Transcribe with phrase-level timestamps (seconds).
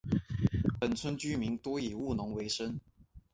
[0.79, 2.79] 本村居民多以务农为生。